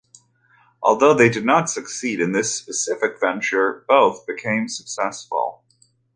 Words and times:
Although 0.81 1.13
they 1.13 1.29
did 1.29 1.45
not 1.45 1.69
succeed 1.69 2.19
in 2.21 2.31
this 2.31 2.55
specific 2.55 3.19
venture, 3.19 3.85
both 3.87 4.25
became 4.25 4.67
successful. 4.67 5.63